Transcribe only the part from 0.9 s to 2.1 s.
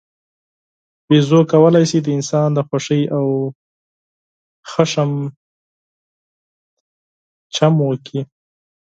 بیزو کولای شي د